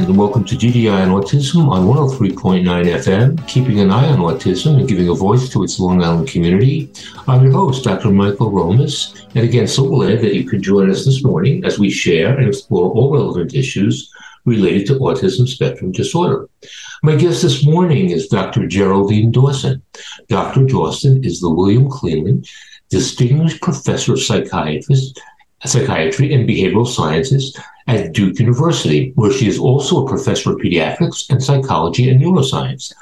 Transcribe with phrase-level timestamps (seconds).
[0.00, 4.88] And welcome to DDI on Autism on 103.9 FM, keeping an eye on autism and
[4.88, 6.90] giving a voice to its Long Island community.
[7.28, 8.10] I'm your host, Dr.
[8.10, 11.90] Michael Romas, and again, so glad that you could join us this morning as we
[11.90, 14.10] share and explore all relevant issues
[14.46, 16.48] related to autism spectrum disorder.
[17.02, 18.66] My guest this morning is Dr.
[18.66, 19.82] Geraldine Dawson.
[20.28, 20.64] Dr.
[20.64, 22.48] Dawson is the William Cleland
[22.88, 25.20] Distinguished Professor of Psychiatrist,
[25.64, 27.56] Psychiatry and Behavioral Sciences
[27.86, 32.92] at Duke University, where she is also a professor of pediatrics and psychology and neuroscience.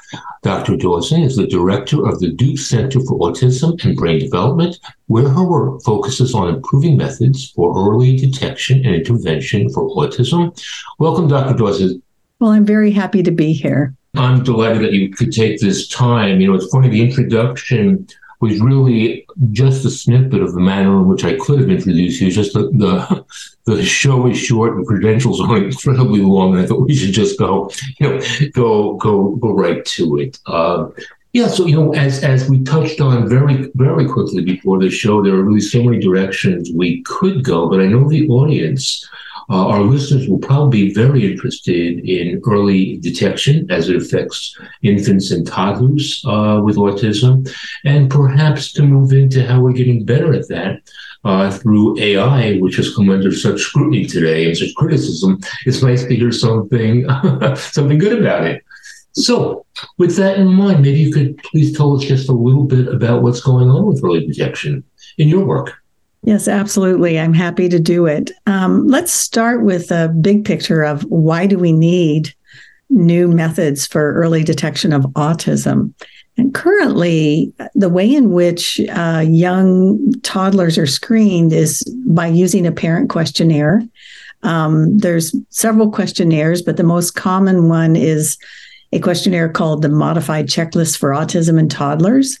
[0.41, 0.75] Dr.
[0.75, 4.77] Dawson is the director of the Duke Center for Autism and Brain Development,
[5.07, 10.57] where her work focuses on improving methods for early detection and intervention for autism.
[10.97, 11.55] Welcome, Dr.
[11.55, 12.01] Dawson.
[12.39, 13.93] Well, I'm very happy to be here.
[14.15, 16.41] I'm delighted that you could take this time.
[16.41, 18.07] You know, it's funny, the introduction
[18.39, 22.31] was really just a snippet of the manner in which I could have introduced you.
[22.31, 23.25] Just the the,
[23.65, 27.37] the show is short and credentials are incredibly long, and I thought we should just
[27.37, 28.21] go, you know,
[28.53, 30.39] go go go right to it.
[30.45, 30.89] Uh,
[31.33, 35.21] yeah, so you know, as as we touched on very very quickly before the show,
[35.21, 39.07] there are really so many directions we could go, but I know the audience
[39.49, 45.31] uh, our listeners will probably be very interested in early detection as it affects infants
[45.31, 47.49] and toddlers uh, with autism,
[47.83, 50.81] and perhaps to move into how we're getting better at that
[51.23, 55.39] uh, through AI, which has come under such scrutiny today and such criticism.
[55.65, 57.07] It's nice to hear something
[57.55, 58.63] something good about it.
[59.13, 59.65] So,
[59.97, 63.23] with that in mind, maybe you could please tell us just a little bit about
[63.23, 64.83] what's going on with early detection
[65.17, 65.73] in your work.
[66.23, 67.17] Yes, absolutely.
[67.17, 68.31] I'm happy to do it.
[68.45, 72.33] Um, let's start with a big picture of why do we need
[72.89, 75.93] new methods for early detection of autism?
[76.37, 82.71] And currently, the way in which uh, young toddlers are screened is by using a
[82.71, 83.81] parent questionnaire.
[84.43, 88.37] Um, there's several questionnaires, but the most common one is
[88.93, 92.39] a questionnaire called the Modified Checklist for Autism in Toddlers.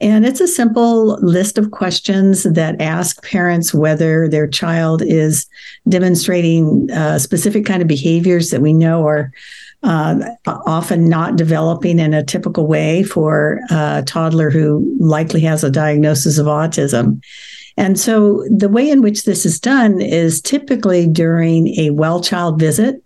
[0.00, 5.46] And it's a simple list of questions that ask parents whether their child is
[5.88, 9.32] demonstrating uh, specific kind of behaviors that we know are
[9.82, 15.70] uh, often not developing in a typical way for a toddler who likely has a
[15.70, 17.22] diagnosis of autism.
[17.76, 22.58] And so the way in which this is done is typically during a well child
[22.58, 23.02] visit.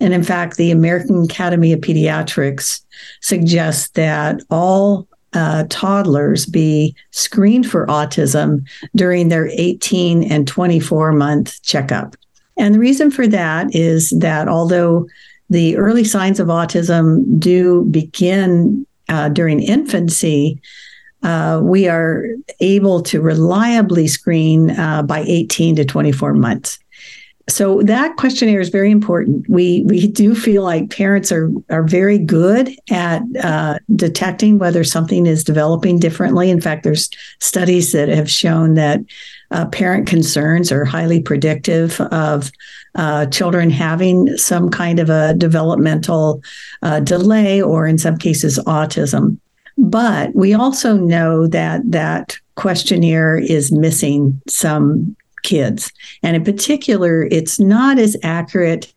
[0.00, 2.82] And in fact, the American Academy of Pediatrics
[3.20, 11.62] suggests that all uh, toddlers be screened for autism during their 18 and 24 month
[11.62, 12.16] checkup.
[12.58, 15.06] And the reason for that is that although
[15.50, 20.60] the early signs of autism do begin uh, during infancy,
[21.22, 22.24] uh, we are
[22.60, 26.78] able to reliably screen uh, by 18 to 24 months
[27.48, 29.48] so that questionnaire is very important.
[29.48, 35.26] We we do feel like parents are are very good at uh, detecting whether something
[35.26, 36.50] is developing differently.
[36.50, 37.10] In fact, there's
[37.40, 39.00] studies that have shown that
[39.50, 42.50] uh, parent concerns are highly predictive of
[42.94, 46.42] uh, children having some kind of a developmental
[46.82, 49.38] uh, delay, or in some cases, autism.
[49.78, 55.92] But we also know that that questionnaire is missing some kids.
[56.22, 58.92] And in particular, it's not as accurate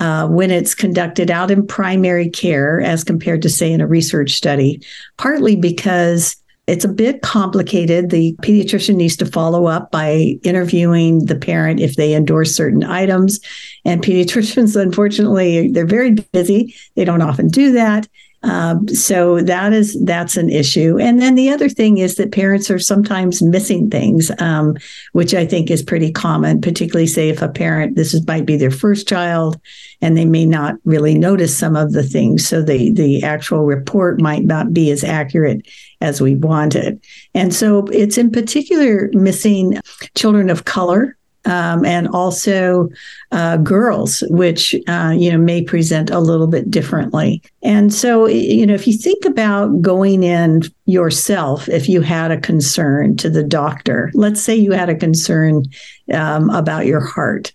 [0.00, 4.32] uh, when it's conducted out in primary care as compared to, say, in a research
[4.32, 4.82] study,
[5.16, 8.10] partly because it's a bit complicated.
[8.10, 13.38] The pediatrician needs to follow up by interviewing the parent if they endorse certain items.
[13.84, 16.74] And pediatricians, unfortunately, they're very busy.
[16.96, 18.08] They don't often do that.
[18.44, 20.98] Um, so that is that's an issue.
[21.00, 24.76] And then the other thing is that parents are sometimes missing things, um,
[25.12, 26.60] which I think is pretty common.
[26.60, 29.58] Particularly, say if a parent this is, might be their first child,
[30.02, 34.20] and they may not really notice some of the things, so the the actual report
[34.20, 35.66] might not be as accurate
[36.02, 37.02] as we wanted.
[37.34, 39.80] And so it's in particular missing
[40.14, 42.88] children of color um, and also
[43.32, 47.42] uh, girls, which uh, you know may present a little bit differently.
[47.62, 52.40] And so, you know, if you think about going in yourself, if you had a
[52.40, 55.64] concern to the doctor, let's say you had a concern
[56.12, 57.52] um, about your heart,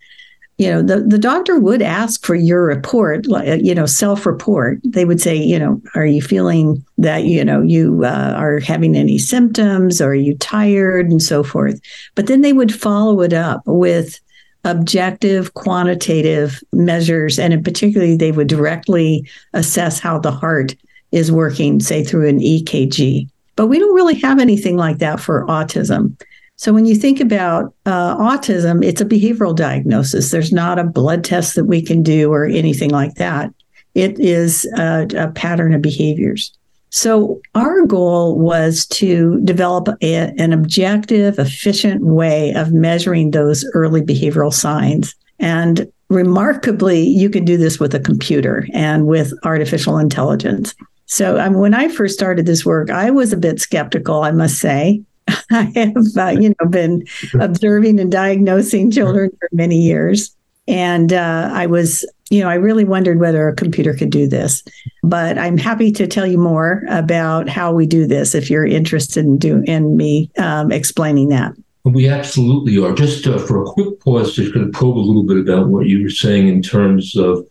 [0.59, 3.25] you know the, the doctor would ask for your report
[3.61, 7.61] you know self report they would say you know are you feeling that you know
[7.61, 10.01] you uh, are having any symptoms?
[10.01, 11.09] Or are you tired?
[11.09, 11.79] and so forth.
[12.15, 14.19] But then they would follow it up with
[14.65, 20.75] objective quantitative measures and in particularly they would directly assess how the heart
[21.13, 25.45] is working say through an ekg but we don't really have anything like that for
[25.47, 26.13] autism
[26.59, 31.23] so when you think about uh, autism it's a behavioral diagnosis there's not a blood
[31.23, 33.49] test that we can do or anything like that
[33.95, 36.51] it is a, a pattern of behaviors
[36.91, 44.01] so, our goal was to develop a, an objective, efficient way of measuring those early
[44.01, 45.13] behavioral signs.
[45.39, 50.73] And remarkably, you can do this with a computer and with artificial intelligence.
[51.05, 54.57] So, um, when I first started this work, I was a bit skeptical, I must
[54.57, 55.01] say.
[55.51, 57.05] I have, uh, you know, been
[57.39, 60.35] observing and diagnosing children for many years,
[60.67, 64.63] and uh, I was you know, I really wondered whether a computer could do this.
[65.03, 69.25] But I'm happy to tell you more about how we do this if you're interested
[69.25, 71.53] in do in me um, explaining that.
[71.85, 72.93] We absolutely are.
[72.93, 75.87] Just uh, for a quick pause, just going to probe a little bit about what
[75.87, 77.47] you were saying in terms of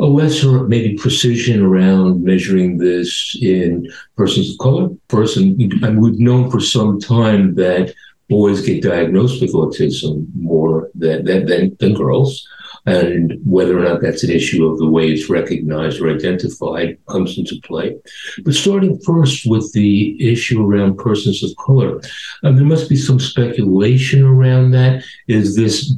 [0.00, 4.88] a lesser maybe precision around measuring this in persons of color.
[5.08, 7.94] Person, and we've known for some time that
[8.28, 12.46] boys get diagnosed with autism more than than, than girls
[12.88, 17.36] and whether or not that's an issue of the way it's recognized or identified comes
[17.38, 17.96] into play.
[18.44, 22.00] But starting first with the issue around persons of color,
[22.42, 25.04] um, there must be some speculation around that.
[25.26, 25.92] Is this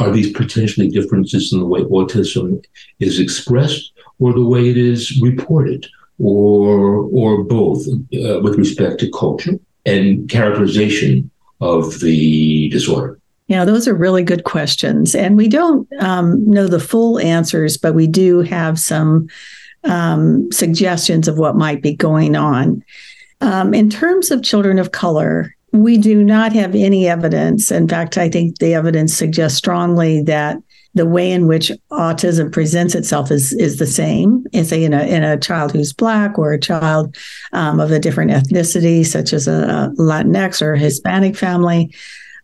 [0.00, 2.64] are these potentially differences in the way autism
[3.00, 5.86] is expressed or the way it is reported,
[6.18, 13.18] or or both uh, with respect to culture and characterization of the disorder?
[13.48, 15.14] Yeah, those are really good questions.
[15.14, 19.28] And we don't um, know the full answers, but we do have some
[19.84, 22.82] um, suggestions of what might be going on.
[23.40, 27.70] Um, in terms of children of color, we do not have any evidence.
[27.70, 30.56] In fact, I think the evidence suggests strongly that
[30.94, 34.44] the way in which autism presents itself is is the same.
[34.54, 37.14] Is in a in a child who's black or a child
[37.52, 41.94] um, of a different ethnicity, such as a Latinx or Hispanic family.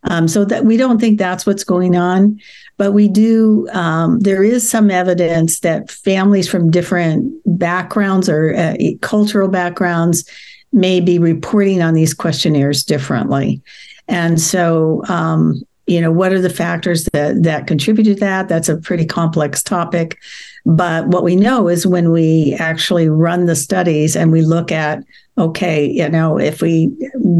[0.05, 2.39] Um, so that we don't think that's what's going on,
[2.77, 3.67] but we do.
[3.71, 10.29] Um, there is some evidence that families from different backgrounds or uh, cultural backgrounds
[10.73, 13.61] may be reporting on these questionnaires differently,
[14.07, 15.03] and so.
[15.07, 19.05] Um, you know what are the factors that that contribute to that that's a pretty
[19.05, 20.17] complex topic
[20.65, 25.03] but what we know is when we actually run the studies and we look at
[25.37, 26.87] okay you know if we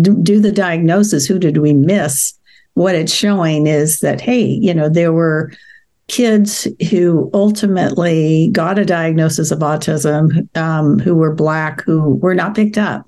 [0.01, 2.33] do the diagnosis who did we miss
[2.73, 5.51] what it's showing is that, hey, you know, there were
[6.07, 12.55] kids who ultimately got a diagnosis of autism um, who were Black who were not
[12.55, 13.05] picked up.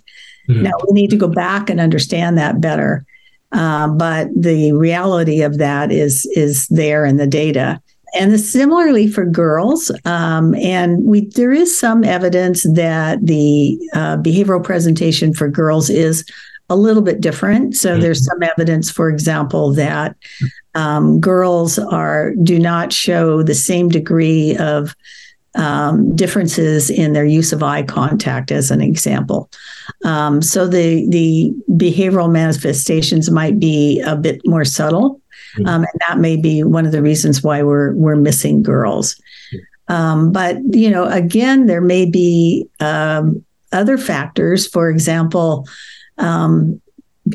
[0.49, 0.63] Mm-hmm.
[0.63, 3.05] Now we need to go back and understand that better.
[3.51, 7.81] Um, but the reality of that is is there in the data.
[8.17, 14.63] And similarly for girls, um, and we there is some evidence that the uh, behavioral
[14.63, 16.25] presentation for girls is
[16.69, 17.75] a little bit different.
[17.75, 18.01] So mm-hmm.
[18.01, 20.15] there's some evidence, for example, that
[20.73, 24.95] um, girls are do not show the same degree of
[25.55, 29.49] um, differences in their use of eye contact, as an example.
[30.03, 35.21] Um, so the the behavioral manifestations might be a bit more subtle,
[35.55, 35.67] mm-hmm.
[35.67, 39.15] um, and that may be one of the reasons why we're we're missing girls.
[39.87, 44.67] Um, but you know, again, there may be um, other factors.
[44.67, 45.67] For example,
[46.17, 46.81] um,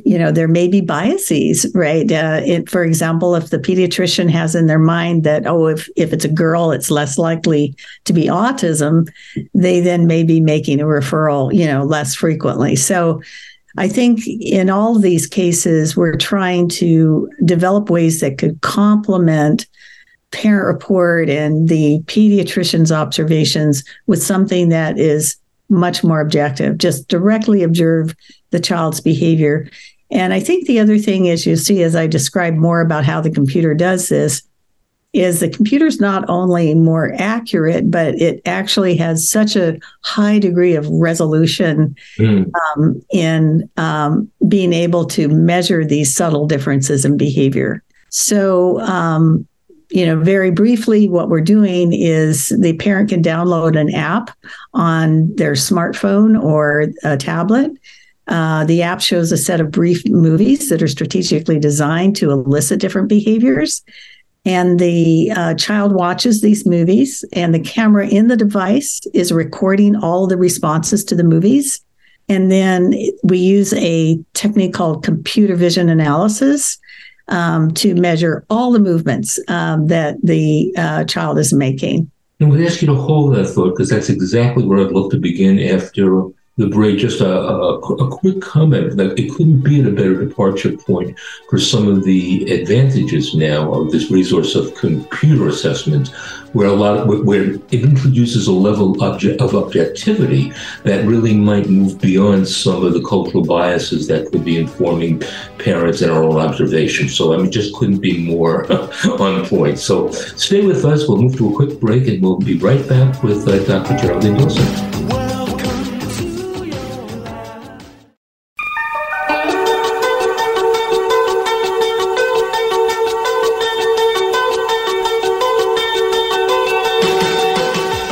[0.05, 2.11] you know there may be biases right?
[2.13, 6.13] Uh, it, for example if the pediatrician has in their mind that oh if, if
[6.13, 9.09] it's a girl it's less likely to be autism
[9.55, 12.77] they then may be making a referral you know less frequently.
[12.77, 13.21] So
[13.79, 19.67] i think in all these cases we're trying to develop ways that could complement
[20.31, 25.37] parent report and the pediatrician's observations with something that is
[25.69, 26.79] much more objective.
[26.79, 28.15] Just directly observe
[28.51, 29.69] the child's behavior.
[30.11, 33.21] And I think the other thing is you see, as I describe more about how
[33.21, 34.43] the computer does this,
[35.13, 40.75] is the computer's not only more accurate, but it actually has such a high degree
[40.75, 42.51] of resolution mm.
[42.77, 47.83] um, in um, being able to measure these subtle differences in behavior.
[48.11, 49.47] So, um,
[49.91, 54.31] you know, very briefly, what we're doing is the parent can download an app
[54.75, 57.73] on their smartphone or a tablet
[58.31, 62.81] uh, the app shows a set of brief movies that are strategically designed to elicit
[62.81, 63.83] different behaviors.
[64.45, 69.97] And the uh, child watches these movies, and the camera in the device is recording
[69.97, 71.81] all the responses to the movies.
[72.29, 72.95] And then
[73.25, 76.79] we use a technique called computer vision analysis
[77.29, 82.11] um, to measure all the movements um, that the uh, child is making.
[82.39, 85.19] And we'd ask you to hold that thought because that's exactly where I'd love to
[85.19, 89.91] begin after the just a, a, a, quick comment that it couldn't be at a
[89.91, 96.09] better departure point for some of the advantages now of this resource of computer assessment,
[96.53, 100.53] where a lot of, where it introduces a level of, objectivity
[100.85, 105.21] that really might move beyond some of the cultural biases that could be informing
[105.59, 107.17] parents and our own observations.
[107.17, 108.71] So I mean, just couldn't be more
[109.21, 109.79] on point.
[109.79, 111.09] So stay with us.
[111.09, 113.97] We'll move to a quick break, and we'll be right back with uh, Dr.
[113.97, 115.20] Geraldine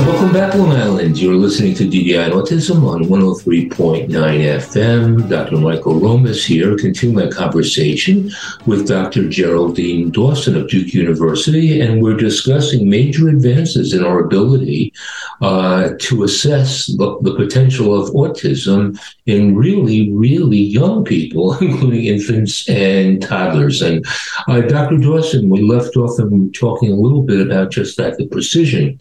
[0.09, 1.15] Dawson.
[1.15, 5.29] You're listening to DDI Autism on 103.9 FM.
[5.29, 5.57] Dr.
[5.57, 8.31] Michael Romas here, continuing my conversation
[8.67, 9.29] with Dr.
[9.29, 14.93] Geraldine Dawson of Duke University, and we're discussing major advances in our ability
[15.40, 22.68] uh, to assess the, the, potential of autism in really, really young people, including infants
[22.68, 23.80] and toddlers.
[23.80, 24.04] And
[24.49, 24.99] uh, Dr.
[24.99, 28.26] Dawson, we left off and we were talking a little bit about just that, the
[28.26, 28.99] precision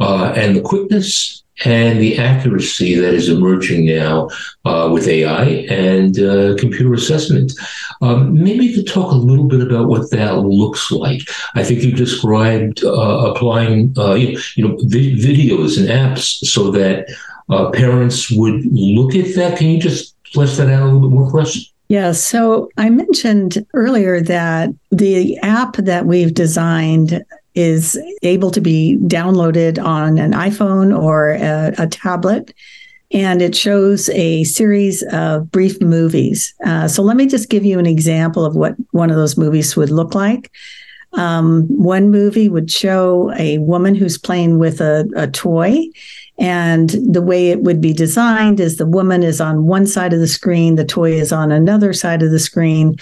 [0.00, 4.28] uh, and the quickness and the accuracy that is emerging now
[4.64, 7.52] uh, with AI and uh, computer assessment.
[8.02, 11.22] Um, maybe you could talk a little bit about what that looks like.
[11.54, 17.06] I think you described uh, applying, uh, you, know, vi- videos and apps so that
[17.48, 19.56] uh, parents would look at that.
[19.56, 21.72] Can you just flesh that out a little bit more for us?
[21.88, 27.24] Yeah, so I mentioned earlier that the app that we've designed
[27.56, 32.54] is able to be downloaded on an iPhone or a, a tablet.
[33.12, 36.54] And it shows a series of brief movies.
[36.64, 39.76] Uh, so let me just give you an example of what one of those movies
[39.76, 40.52] would look like.
[41.12, 45.86] Um, one movie would show a woman who's playing with a, a toy,
[46.38, 50.18] and the way it would be designed is the woman is on one side of
[50.18, 52.96] the screen, the toy is on another side of the screen,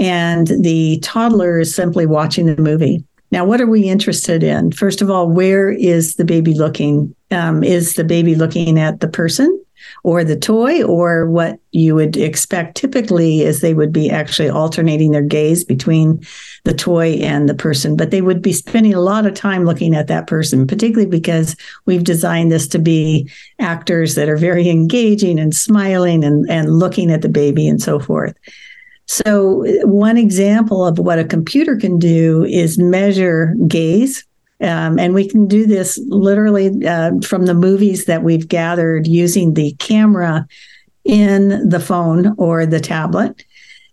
[0.00, 3.04] and the toddler is simply watching the movie.
[3.34, 4.70] Now, what are we interested in?
[4.70, 7.12] First of all, where is the baby looking?
[7.32, 9.60] Um, is the baby looking at the person
[10.04, 15.10] or the toy, or what you would expect typically is they would be actually alternating
[15.10, 16.24] their gaze between
[16.62, 19.96] the toy and the person, but they would be spending a lot of time looking
[19.96, 25.40] at that person, particularly because we've designed this to be actors that are very engaging
[25.40, 28.36] and smiling and, and looking at the baby and so forth.
[29.06, 34.24] So, one example of what a computer can do is measure gaze.
[34.60, 39.54] Um, and we can do this literally uh, from the movies that we've gathered using
[39.54, 40.46] the camera
[41.04, 43.44] in the phone or the tablet.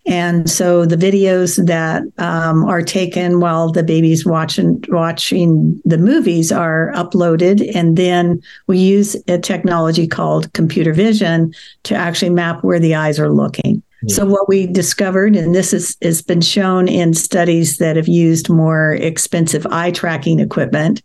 [0.04, 6.50] And so the videos that um, are taken while the baby's watching watching the movies
[6.50, 11.54] are uploaded, and then we use a technology called computer vision
[11.84, 13.82] to actually map where the eyes are looking.
[14.08, 18.48] So what we discovered, and this is, has been shown in studies that have used
[18.48, 21.02] more expensive eye tracking equipment,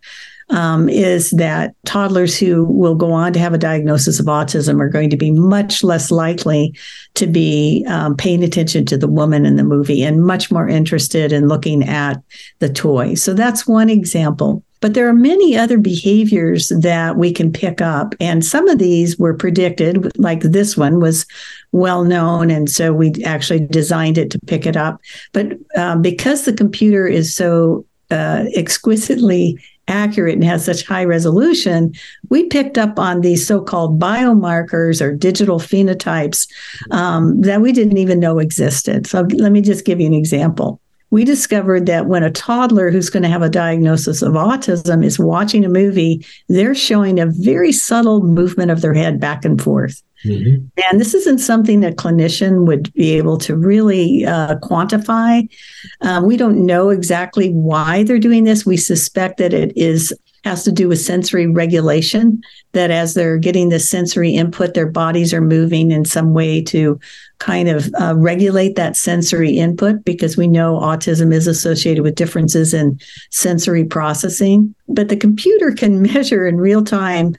[0.50, 4.90] um, is that toddlers who will go on to have a diagnosis of autism are
[4.90, 6.74] going to be much less likely
[7.16, 11.34] to be um, paying attention to the woman in the movie and much more interested
[11.34, 12.22] in looking at
[12.60, 13.14] the toy.
[13.14, 14.64] So that's one example.
[14.80, 18.16] But there are many other behaviors that we can pick up.
[18.20, 21.26] And some of these were predicted, like this one was
[21.72, 22.52] well known.
[22.52, 25.00] And so we actually designed it to pick it up.
[25.34, 31.94] But um, because the computer is so uh, exquisitely accurate and has such high resolution,
[32.30, 36.48] we picked up on these so called biomarkers or digital phenotypes
[36.92, 39.08] um, that we didn't even know existed.
[39.08, 43.10] So let me just give you an example we discovered that when a toddler who's
[43.10, 47.72] going to have a diagnosis of autism is watching a movie, they're showing a very
[47.72, 50.02] subtle movement of their head back and forth.
[50.26, 50.66] Mm-hmm.
[50.90, 55.48] And this isn't something that clinician would be able to really uh, quantify.
[56.02, 58.66] Um, we don't know exactly why they're doing this.
[58.66, 63.68] We suspect that it is has to do with sensory regulation that as they're getting
[63.68, 66.98] the sensory input their bodies are moving in some way to
[67.40, 72.74] kind of uh, regulate that sensory input because we know autism is associated with differences
[72.74, 72.98] in
[73.30, 77.36] sensory processing but the computer can measure in real time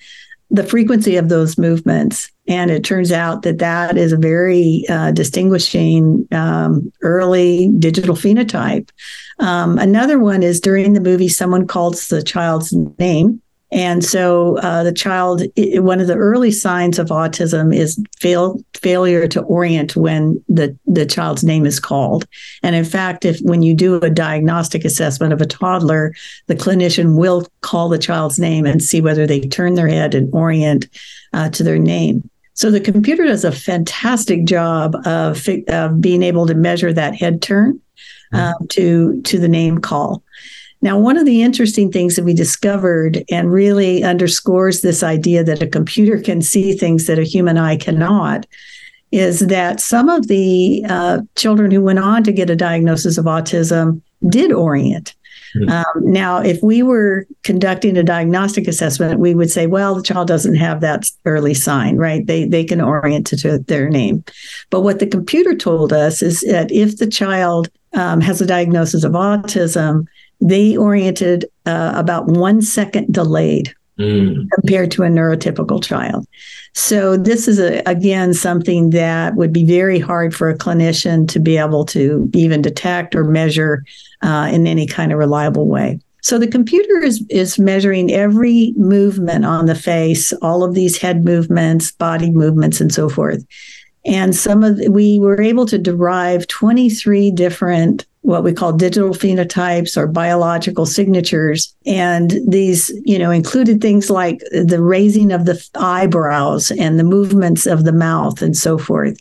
[0.50, 2.30] the frequency of those movements.
[2.49, 8.88] And it turns out that that is a very uh, distinguishing um, early digital phenotype.
[9.38, 13.43] Um, another one is during the movie, someone calls the child's name.
[13.71, 18.59] And so uh, the child, it, one of the early signs of autism is fail,
[18.73, 22.26] failure to orient when the, the child's name is called.
[22.62, 26.14] And in fact, if when you do a diagnostic assessment of a toddler,
[26.47, 30.33] the clinician will call the child's name and see whether they turn their head and
[30.33, 30.88] orient
[31.35, 32.28] uh, to their name.
[32.59, 37.41] So the computer does a fantastic job of, of being able to measure that head
[37.41, 37.81] turn
[38.33, 40.25] um, to to the name call.
[40.83, 45.62] Now, one of the interesting things that we discovered and really underscores this idea that
[45.62, 48.45] a computer can see things that a human eye cannot
[49.12, 53.27] is that some of the uh, children who went on to get a diagnosis of
[53.27, 55.15] autism did orient.
[55.57, 55.71] Mm-hmm.
[55.71, 60.28] Um, now, if we were conducting a diagnostic assessment, we would say, well, the child
[60.28, 62.26] doesn't have that early sign, right?
[62.26, 64.25] They, they can orient to their name.
[64.71, 69.05] But what the computer told us is that if the child um, has a diagnosis
[69.05, 70.07] of autism,
[70.40, 74.47] they oriented uh, about one second delayed mm.
[74.55, 76.26] compared to a neurotypical child.
[76.75, 81.40] So this is a, again something that would be very hard for a clinician to
[81.40, 83.85] be able to even detect or measure
[84.23, 86.01] uh, in any kind of reliable way.
[86.21, 91.25] So the computer is is measuring every movement on the face, all of these head
[91.25, 93.45] movements, body movements, and so forth.
[94.05, 99.11] And some of the, we were able to derive 23 different what we call digital
[99.11, 101.75] phenotypes or biological signatures.
[101.87, 107.65] And these, you know, included things like the raising of the eyebrows and the movements
[107.67, 109.19] of the mouth and so forth.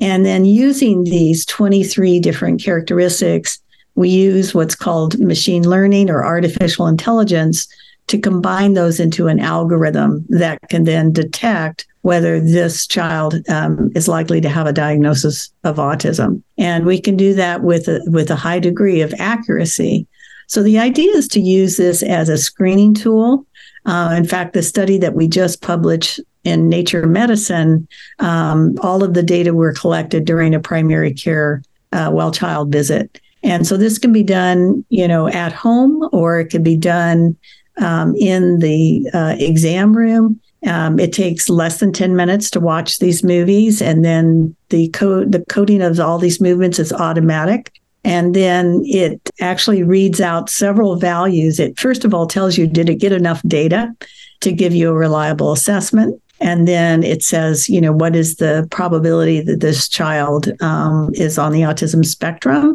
[0.00, 3.58] And then using these 23 different characteristics,
[4.00, 7.68] we use what's called machine learning or artificial intelligence
[8.08, 14.08] to combine those into an algorithm that can then detect whether this child um, is
[14.08, 16.42] likely to have a diagnosis of autism.
[16.56, 20.06] And we can do that with a, with a high degree of accuracy.
[20.46, 23.46] So the idea is to use this as a screening tool.
[23.84, 27.86] Uh, in fact, the study that we just published in Nature Medicine,
[28.18, 33.20] um, all of the data were collected during a primary care uh, well child visit.
[33.42, 37.36] And so this can be done, you know, at home or it can be done
[37.78, 40.40] um, in the uh, exam room.
[40.66, 45.32] Um, it takes less than 10 minutes to watch these movies, and then the code
[45.32, 47.72] the coding of all these movements is automatic.
[48.04, 51.58] And then it actually reads out several values.
[51.58, 53.94] It first of all tells you, did it get enough data
[54.40, 56.20] to give you a reliable assessment?
[56.40, 61.38] And then it says, you know, what is the probability that this child um, is
[61.38, 62.74] on the autism spectrum?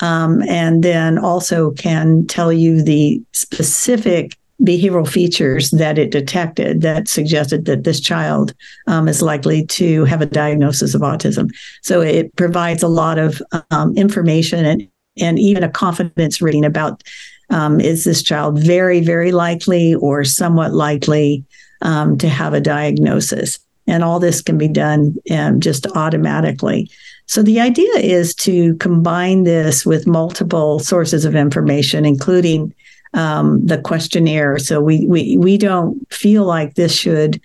[0.00, 7.08] Um, and then also can tell you the specific behavioral features that it detected that
[7.08, 8.54] suggested that this child
[8.86, 11.50] um, is likely to have a diagnosis of autism.
[11.82, 17.02] So it provides a lot of um, information and, and even a confidence rating about
[17.50, 21.44] um, is this child very, very likely or somewhat likely
[21.82, 23.58] um, to have a diagnosis.
[23.86, 26.90] And all this can be done um, just automatically.
[27.26, 32.74] So the idea is to combine this with multiple sources of information, including
[33.14, 34.58] um, the questionnaire.
[34.58, 37.40] So we we we don't feel like this should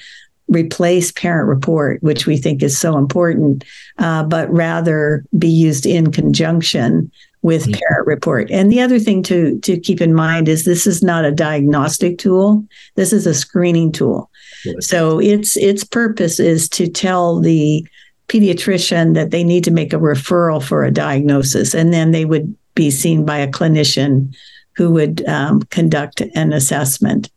[0.48, 3.64] replace parent report, which we think is so important,
[4.00, 7.12] uh, but rather be used in conjunction
[7.42, 7.80] with mm-hmm.
[7.80, 8.52] parent report.
[8.52, 12.18] And the other thing to to keep in mind is this is not a diagnostic
[12.18, 12.66] tool.
[12.96, 14.30] This is a screening tool.
[14.66, 14.88] Yes.
[14.88, 17.86] So its its purpose is to tell the
[18.30, 22.56] pediatrician that they need to make a referral for a diagnosis, and then they would
[22.76, 24.34] be seen by a clinician
[24.76, 27.30] who would um, conduct an assessment.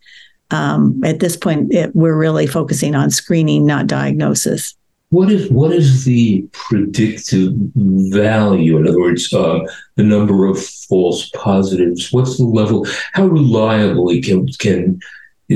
[0.52, 4.76] Um, at this point, it, we're really focusing on screening, not diagnosis.
[5.08, 8.78] What is what is the predictive value?
[8.78, 9.60] In other words, uh,
[9.96, 12.12] the number of false positives.
[12.12, 12.86] What's the level?
[13.12, 15.00] How reliably can can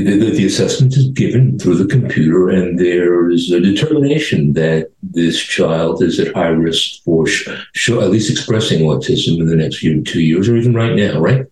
[0.02, 6.02] the, assessment is given through the computer, and there is a determination that this child
[6.02, 10.02] is at high risk for sh- sh- at least expressing autism in the next few
[10.02, 11.46] two years, or even right now, right?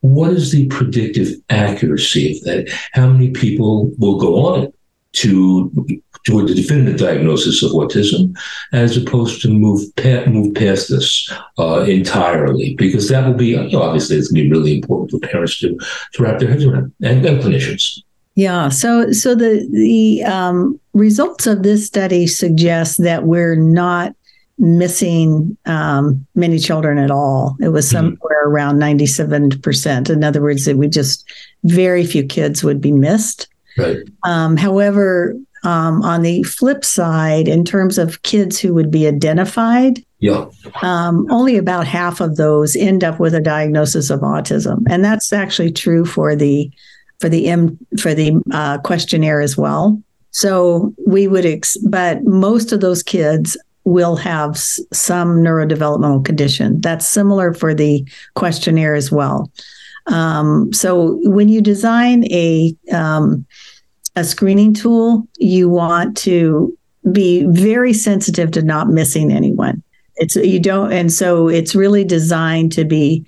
[0.00, 2.68] What is the predictive accuracy of that?
[2.92, 4.72] How many people will go on
[5.16, 5.70] to
[6.24, 8.36] toward the definitive diagnosis of autism,
[8.72, 13.70] as opposed to move pa- move past this uh, entirely, because that will be you
[13.70, 15.78] know, obviously it's going to be really important for parents to
[16.12, 18.02] to wrap their heads around and, and clinicians.
[18.34, 18.68] Yeah.
[18.68, 24.14] So so the the um, results of this study suggest that we're not
[24.58, 27.56] missing um, many children at all.
[27.60, 27.96] It was mm-hmm.
[27.96, 28.54] somewhere mm-hmm.
[28.54, 30.10] around ninety seven percent.
[30.10, 31.24] In other words, that we just
[31.64, 33.48] very few kids would be missed.
[33.78, 33.98] Right.
[34.24, 35.34] Um, however,
[35.64, 40.46] um, on the flip side, in terms of kids who would be identified, yeah.
[40.82, 44.82] Um, only about half of those end up with a diagnosis of autism.
[44.88, 46.70] And that's actually true for the
[47.20, 50.00] for the M for the uh, questionnaire as well.
[50.30, 56.80] So we would, ex- but most of those kids will have s- some neurodevelopmental condition.
[56.80, 59.50] That's similar for the questionnaire as well.
[60.06, 63.46] Um, so when you design a um,
[64.14, 66.76] a screening tool, you want to
[67.12, 69.82] be very sensitive to not missing anyone.
[70.16, 73.26] It's you don't, and so it's really designed to be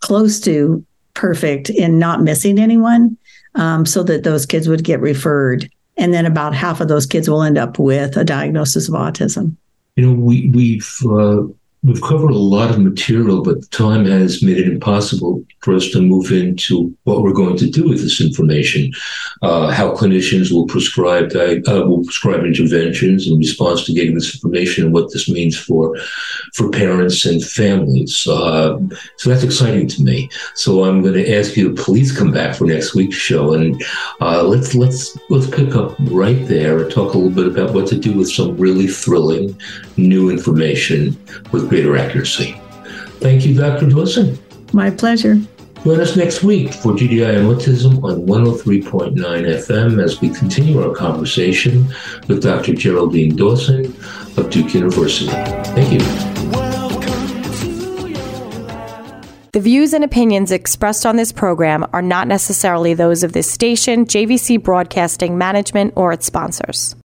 [0.00, 3.16] close to perfect in not missing anyone,
[3.54, 5.68] um, so that those kids would get referred
[6.00, 9.54] and then about half of those kids will end up with a diagnosis of autism.
[9.96, 11.42] You know, we, we've uh,
[11.82, 16.00] we've covered a lot of material, but time has made it impossible for us to
[16.00, 18.92] move into what we're going to do with this information.
[19.42, 24.84] Uh, how clinicians will prescribe uh, will prescribe interventions in response to getting this information,
[24.84, 25.96] and what this means for
[26.54, 28.26] for parents and families.
[28.26, 28.78] Uh,
[29.16, 30.28] so that's exciting to me.
[30.54, 33.82] So I'm going to ask you to please come back for next week's show, and
[34.20, 37.86] uh, let's let's let's pick up right there and talk a little bit about what
[37.88, 39.58] to do with some really thrilling
[39.96, 41.18] new information
[41.52, 42.60] with greater accuracy.
[43.20, 43.88] Thank you, Dr.
[43.88, 44.36] Dawson.
[44.72, 45.40] My pleasure.
[45.84, 50.94] Join us next week for DDI and Autism on 103.9 FM as we continue our
[50.94, 51.86] conversation
[52.26, 52.74] with Dr.
[52.74, 53.86] Geraldine Dawson
[54.36, 55.30] of Duke University.
[55.76, 56.00] Thank you.
[59.52, 64.06] The views and opinions expressed on this program are not necessarily those of this station,
[64.06, 66.96] JVC Broadcasting Management, or its sponsors.